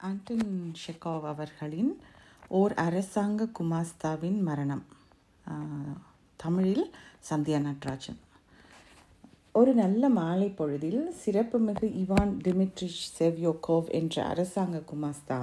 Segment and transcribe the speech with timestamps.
[0.00, 0.48] ஆண்டன்
[0.80, 1.92] ஷெகாவ் அவர்களின்
[2.58, 4.82] ஓர் அரசாங்க குமாஸ்தாவின் மரணம்.
[6.40, 6.84] தமிழில்
[7.28, 8.18] சந்தியா நட்ராஜன்.
[9.60, 15.40] ஒரு நல்ல மாலை பொழுதில் சிறப்புமிகு இவான் டிமிட்ரிஷ் செவ்யோகோவ் என்ற அரசாங்க குமாஸ்தா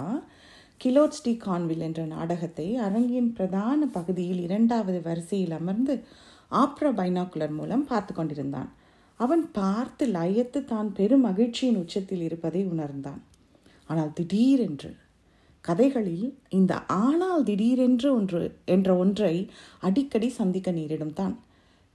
[0.82, 5.96] கிலோட்ஸ்டி கான்வில் என்ற நாடகத்தை அரங்கின் பிரதான பகுதியில் இரண்டாவது வரிசையில் அமர்ந்து
[6.62, 8.72] ஆப்ரா பைனாக்குலர் மூலம் பார்த்து கொண்டிருந்தான்.
[9.20, 13.22] அவன் பார்த்து லயத்து தான் பெரும் மகிழ்ச்சியின் உச்சத்தில் இருப்பதை உணர்ந்தான்.
[13.92, 14.92] ஆனால் திடீரென்று
[15.66, 19.36] கதைகளில் இந்த ஆனால் திடீரென்று ஒன்று என்ற ஒன்றை
[19.80, 21.36] அடிக்கடி சந்திக்க நேரிடும் தான்.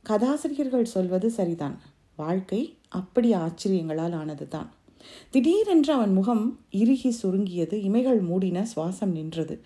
[0.05, 1.77] கதாசிரியர்கள் சொல்வது சரிதான்.
[2.19, 4.69] வாழ்க்கை அப்படி ஆச்சரியங்களால் ஆனது தான்.
[5.31, 9.57] திடீரென்று அவன் முகம் இறுகி சுருங்கியது இமைகள் மூடின சுவாசம் நின்றது.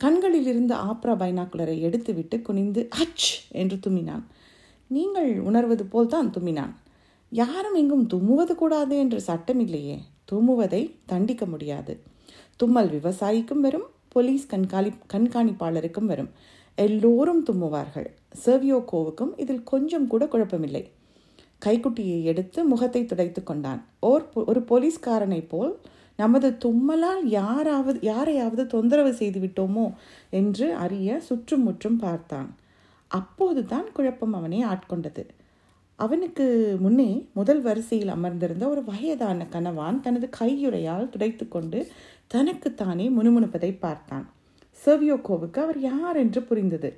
[0.00, 3.28] கண்களில் இருந்து ஆப்ரா பைனாக்குலரை எடுத்துவிட்டு குனிந்து அச்!
[3.52, 4.24] என்று தும்மினான்.
[4.90, 6.74] நீங்கள் உணர்வது போல்தான் தும்மினான்.
[7.32, 9.98] யாரும் எங்கும் தும்முவது கூடாது என்று சட்டமில்லையே.
[10.32, 12.00] தும்முவதை தண்டிக்க முடியாது.
[12.56, 16.30] தும்மல் விவசாயிக்கும் வரும் போலீஸ் கண்காணி கண்காணிப்பாளருக்கும் வரும்.
[16.76, 18.06] எல்லோரும் தும்முவார்கள்.
[18.44, 20.90] செர்வியோகோவுக்கும் இதில் கொஞ்சம் கூட குழப்பமில்லை.
[21.66, 23.86] கைக்குட்டியை எடுத்து முகத்தை துடைத்து கொண்டான்.
[24.00, 25.78] ஓர் பொ- ஒரு போலீஸ்காரனைப் போல்
[26.16, 29.92] நமது தும்மலால் யாராவது யாரையாவது தொந்தரவு செய்து விட்டோமோ?
[30.30, 32.56] என்று அறிய சுற்றும் முற்றும் பார்த்தான்.
[33.08, 35.26] அப்போதுதான் குழப்பம் அவனை ஆட்கொண்டது.
[36.04, 36.44] அவனுக்கு
[36.80, 41.78] முன்னே முதல் வரிசையில் அமர்ந்திருந்த ஒரு வயதான கணவான் தனது கையுறையால் துடைத்துக்கொண்டு
[42.26, 44.26] தனக்குத்தானே முணுமுணுப்பதை பார்த்தான்.
[44.84, 46.90] செர்வியோகோவுக்கு அவர் யார் என்று புரிந்தது.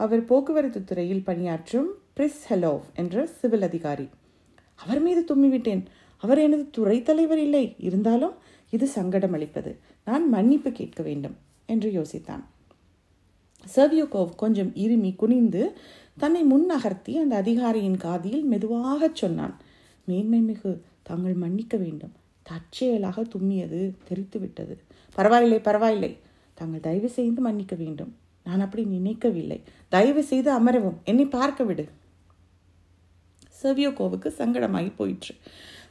[0.00, 4.08] அவர் போக்குவரத்து துறையில் பணியாற்றும் பிரிஸ் ஹெலோவ் என்ற சிவில் அதிகாரி.
[4.74, 5.84] அவர் மீது தும்மிவிட்டேன்.
[6.22, 7.64] அவர் எனது துறை தலைவர் இல்லை.
[7.78, 8.34] இருந்தாலும்
[8.70, 9.72] இது சங்கடம் அளிப்பது
[10.04, 12.44] நான் மன்னிப்பு கேட்க வேண்டும் என்று யோசித்தான்.
[13.74, 15.76] சர்வியோகோவ் கொஞ்சம் இருமி குனிந்து
[16.18, 19.56] தன்னை முன் நகர்த்தி அந்த அதிகாரியின் காதியில் மெதுவாகச் சொன்னான்.
[20.04, 22.12] மேன்மை மிகு தாங்கள் மன்னிக்க வேண்டும்.
[22.42, 24.78] தற்செயலாக தும்மியது தெரித்து விட்டது.
[25.14, 26.16] பரவாயில்லை பரவாயில்லை.
[26.54, 28.16] தாங்கள் தயவு செய்து மன்னிக்க வேண்டும்.
[28.44, 29.62] நான் அப்படி நினைக்கவில்லை.
[29.88, 30.94] தயவு செய்து அமரவும்.
[31.04, 31.88] என்னை பார்க்க விடு.
[33.62, 35.34] செர்வியோகோவுக்கு சங்கடமாகி போயிற்று.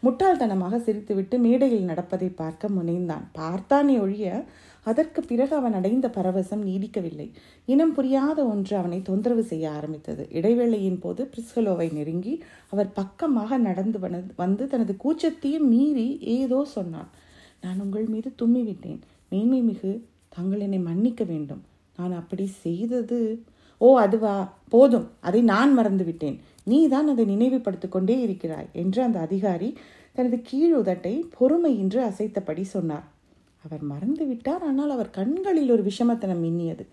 [0.03, 3.23] முட்டாள்தனமாக சிரித்துவிட்டு மேடையில் நடப்பதை பார்க்க முனைந்தான்.
[3.31, 4.43] பார்த்தானே ஒழிய
[4.85, 7.27] அதற்கு பிறகு அவன் அடைந்த பரவசம் நீடிக்கவில்லை.
[7.65, 10.23] இனம் புரியாத ஒன்று அவனை தொந்தரவு செய்ய ஆரம்பித்தது.
[10.31, 12.33] இடைவேளையின் போது பிரிஸ்கலோவை நெருங்கி
[12.69, 13.99] அவர் பக்கமாக நடந்து
[14.35, 16.07] வந்து தனது கூச்சத்தையும் மீறி
[16.37, 17.09] ஏதோ சொன்னான்.
[17.61, 19.01] நான் உங்கள் மீது தும்மிவிட்டேன்.
[19.29, 19.93] மேன்மை மிகு.
[20.35, 21.61] தாங்கள் என்னை மன்னிக்க வேண்டும்.
[21.97, 23.19] நான் அப்படி செய்தது
[23.81, 24.35] ஓ அதுவா?
[24.69, 25.07] போதும்.
[25.19, 29.69] அதை நான் மறந்து விட்டேன் நீ தான் அதை நினைவுபடுத்திக் கொண்டே இருக்கிறாய் என்று அந்த அதிகாரி
[30.17, 33.05] தனது கீழ் உதட்டை பொறுமையின்றி அசைத்தபடி சொன்னார்.
[33.65, 36.85] அவர் மறந்து விட்டார் ஆனால் அவர் கண்களில் ஒரு விஷமத்தனம் மின்னியது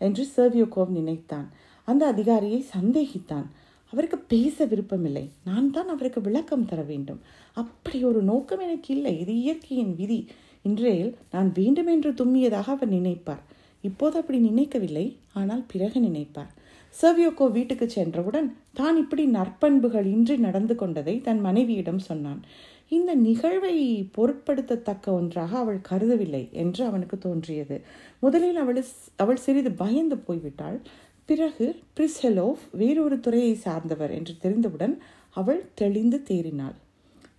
[0.00, 1.48] என்று சர்வியோகோவ் நினைத்தான்.
[1.88, 3.48] அந்த அதிகாரியை சந்தேகித்தான்.
[3.92, 5.24] அவருக்கு பேச விருப்பமில்லை.
[5.48, 7.20] நான் தான் அவருக்கு விளக்கம் தர வேண்டும்.
[7.62, 9.14] அப்படி ஒரு நோக்கம் எனக்கு இல்லை.
[9.22, 10.20] இது இயற்கையின் விதி.
[10.62, 13.42] இன்றையில் நான் வேண்டுமென்று தும்மியதாக அவர் நினைப்பார்.
[13.84, 15.06] இப்போது அப்படி நினைக்கவில்லை
[15.40, 16.50] ஆனால் பிறகு நினைப்பார்.
[16.94, 18.48] சர்வியோகோ வீட்டுக்கு சென்றவுடன்
[18.78, 22.40] தான் இப்படி நற்பண்புகள் இன்றி நடந்து கொண்டதை தன் மனைவியிடம் சொன்னான்.
[22.90, 23.74] இந்த நிகழ்வை
[24.16, 27.76] பொருட்படுத்தத்தக்க ஒன்றாக அவள் கருதவில்லை என்று அவனுக்கு தோன்றியது.
[28.18, 28.84] முதலில் அவள்
[29.16, 30.78] அவள் சிறிது பயந்து போய்விட்டாள்.
[31.24, 34.94] பிறகு பிரிஸ்ஹெலோவ் வேறொரு துறையை சார்ந்தவர் என்று தெரிந்தவுடன்
[35.30, 36.76] அவள் தெளிந்து தேறினாள்.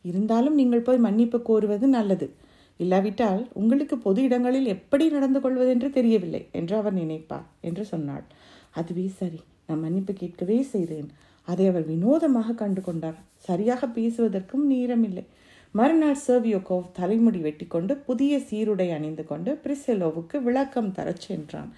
[0.02, 2.30] இருந்தாலும் நீங்கள் போய் மன்னிப்பு கோருவது நல்லது.
[2.78, 8.24] இல்லாவிட்டால் உங்களுக்கு பொது இடங்களில் எப்படி நடந்து கொள்வதென்று தெரியவில்லை என்று அவர் நினைப்பார் என்று சொன்னாள்.
[8.72, 9.40] அதுவே சரி.
[9.68, 11.10] நான் மன்னிப்பு கேட்கவே செய்தேன்.
[11.48, 13.20] அதை அவர் வினோதமாக கண்டு கொண்டார்.
[13.38, 15.26] சரியாக பேசுவதற்கும் நேரமில்லை.
[15.74, 21.70] மறுநாள் சர்வியோகோவ் தலைமுடி வெட்டிக்கொண்டு புதிய சீருடை அணிந்து கொண்டு பிரிசெலோவுக்கு விளக்கம் தரச் சென்றான்.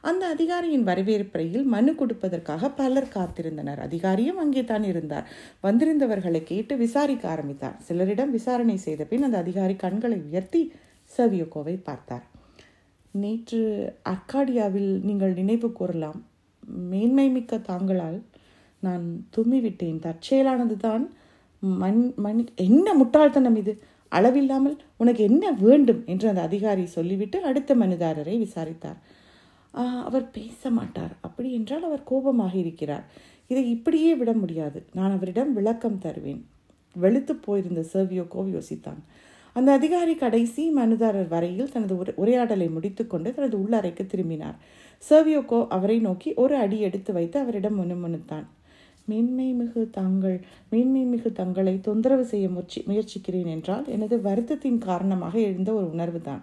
[0.00, 3.80] அந்த அதிகாரியின் வரவேற்பறையில் மனு கொடுப்பதற்காக பலர் காத்திருந்தனர்.
[3.86, 5.26] அதிகாரியும் அங்கே தான் இருந்தார்.
[5.62, 7.76] வந்திருந்தவர்களை கேட்டு விசாரிக்க ஆரம்பித்தார்.
[7.88, 10.62] சிலரிடம் விசாரணை செய்த பின் அந்த அதிகாரி கண்களை உயர்த்தி
[11.16, 12.24] சர்வியோகோவை பார்த்தார்.
[13.10, 13.62] நேற்று
[14.14, 16.18] அர்காடியாவில் நீங்கள் நினைவு கூறலாம்.
[16.92, 18.18] மேன்மை மிக்க தாங்களால்
[18.82, 19.06] நான்
[19.36, 20.00] தும்மிவிட்டேன்.
[20.06, 21.04] தற்செயலானது தான்
[21.60, 23.72] மண் மண் என்ன முட்டாள்தனம் இது?
[24.08, 26.02] அளவில்லாமல் உனக்கு என்ன வேண்டும்?
[26.06, 28.98] என்று அந்த அதிகாரி சொல்லிவிட்டு அடுத்த மனுதாரரை விசாரித்தார்.
[30.04, 31.14] அவர் பேச மாட்டார்.
[31.20, 33.04] அப்படி என்றால் அவர் கோபமாக இருக்கிறார்.
[33.50, 34.78] இதை இப்படியே விட முடியாது.
[34.92, 36.42] நான் அவரிடம் விளக்கம் தருவேன்.
[36.96, 39.00] வெளுத்து போயிருந்த சர்வியோகோவ் யோசித்தான்.
[39.52, 44.56] அந்த அதிகாரி கடைசி மனுதாரர் வரையில் தனது உரையாடலை முடித்துக்கொண்டு தனது உள்ளறைக்கு திரும்பினார்.
[45.10, 48.46] சர்வியோகோ அவரை நோக்கி ஒரு அடி எடுத்து வைத்து அவரிடம் முணுமுணுத்தான்.
[49.06, 55.72] மேன்மை மிகு தாங்கள் மேன்மை மிகு தங்களை தொந்தரவு செய்ய முயற்சி முயற்சிக்கிறேன் என்றால் எனது வருத்தத்தின் காரணமாக எழுந்த
[55.72, 56.42] ஒரு உணர்வு தான்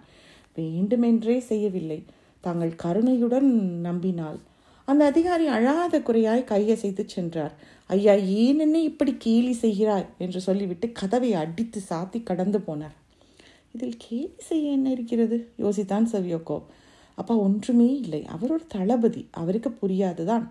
[0.54, 2.02] வேண்டுமென்றே செய்யவில்லை.
[2.40, 3.48] தாங்கள் கருணையுடன்
[3.80, 4.38] நம்பினால்.
[4.88, 7.54] அந்த அதிகாரி அழாத குறையாய் கையசைத்து சென்றார்.
[7.86, 10.06] ஐயா ஏன் என்னை இப்படி கேலி செய்கிறாய்?
[10.18, 12.96] என்று சொல்லிவிட்டு கதவை அடித்து சாத்தி கடந்து போனார்.
[13.72, 15.50] இதில் கேலி செய்ய என்ன இருக்கிறது?
[15.58, 16.62] யோசித்தான் செவியோக்கோ.
[17.14, 18.26] அப்பா ஒன்றுமே இல்லை.
[18.26, 19.28] அவர் ஒரு தளபதி.
[19.30, 20.46] அவருக்கு புரியாதுதான்.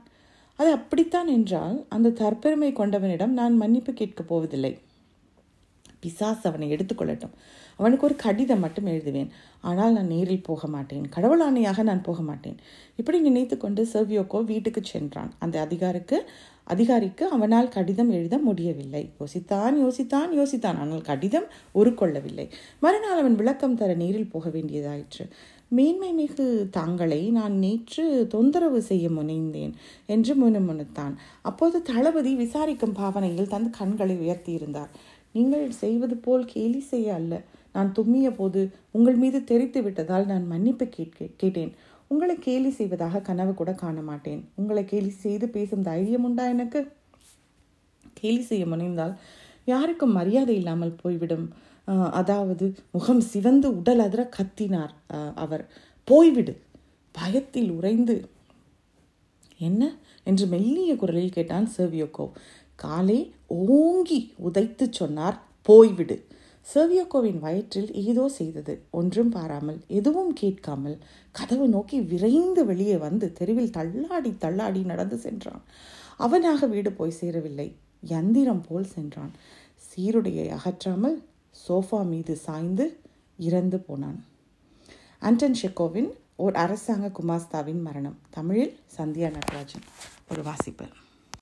[0.60, 4.80] அது அப்படித்தான் என்றால் அந்த தற்பெருமை கொண்டவனிடம் நான் மன்னிப்பு கேட்கப் போவதில்லை.
[6.04, 7.36] பிசாஸ் அவனை எடுத்துக்கொள்ளட்டும்
[7.78, 9.30] அவனுக்கு ஒரு கடிதம் மட்டும் எழுதுவேன்.
[9.62, 11.06] ஆனால் நான் நேரில் போக மாட்டேன்.
[11.16, 12.58] கடவுளானையாக நான் போக மாட்டேன்.
[12.96, 15.32] இப்படி நினைத்து கொண்டு செர்வியோக்கோ வீட்டுக்கு சென்றான்.
[15.40, 16.30] அந்த அதிகாரிக்கு
[16.64, 19.10] அதிகாரிக்கு அவனால் கடிதம் எழுத முடியவில்லை.
[19.20, 20.78] யோசித்தான் யோசித்தான் யோசித்தான்.
[20.78, 22.50] ஆனால் கடிதம் உருக்கொள்ளவில்லை.
[22.80, 25.26] மறுநாள் அவன் விளக்கம் தர நேரில் போக வேண்டியதாயிற்று.
[25.76, 26.46] மேன்மை மிகு
[26.78, 29.72] தாங்களை நான் நேற்று தொந்தரவு செய்ய முனைந்தேன்
[30.06, 31.14] என்று முணுமுணுத்தான்.
[31.42, 34.92] அப்போது தளபதி விசாரிக்கும் பாவனையில் தன் கண்களை உயர்த்தியிருந்தார்.
[35.32, 37.42] நீங்கள் செய்வது போல் கேலி செய்ய அல்ல.
[37.74, 38.62] நான் தும்மிய போது
[38.92, 41.72] உங்கள் மீது தெரித்து விட்டதால் நான் மன்னிப்பு கேட்க கேட்டேன்.
[42.08, 44.42] உங்களை கேலி செய்வதாக கனவு கூட காண மாட்டேன்.
[44.56, 46.82] உங்களை கேலி செய்து பேசும் தைரியம் உண்டா எனக்கு?
[48.14, 49.14] கேலி செய்ய முனைந்தால்
[49.66, 51.46] யாருக்கும் மரியாதை இல்லாமல் போய்விடும்.
[52.12, 54.94] அதாவது முகம் சிவந்து உடல் அதிர கத்தினார்
[55.36, 55.64] அவர்.
[56.08, 56.54] போய்விடு.
[57.16, 58.16] பயத்தில் உறைந்து.
[59.60, 59.84] என்ன?
[60.24, 62.26] என்று மெல்லிய குரலில் கேட்டான் செர்வியோக்கோ
[62.76, 65.38] காலை ஓங்கி உதைத்து சொன்னார்
[65.70, 66.16] போய்விடு.
[66.68, 68.74] செர்வியோக்கோவின் வயிற்றில் ஏதோ செய்தது.
[68.92, 70.98] ஒன்றும் பாராமல் எதுவும் கேட்காமல்
[71.32, 75.64] கதவு நோக்கி விரைந்து வெளியே வந்து தெருவில் தள்ளாடி தள்ளாடி நடந்து சென்றான்.
[76.18, 77.68] அவனாக வீடு போய் சேரவில்லை.
[78.10, 79.34] யந்திரம் போல் சென்றான்.
[79.90, 81.18] சீருடையை அகற்றாமல்
[81.68, 83.00] சோஃபா மீது சாய்ந்து
[83.38, 84.26] இறந்து போனான்.
[85.20, 88.18] ஆண்டன் ஷெக்கோவின் ஓர் அரசாங்க குமாஸ்தாவின் மரணம்.
[88.30, 89.82] தமிழில் சந்தியா நடராஜன்.
[90.32, 90.86] ஒரு வாசிப்பு.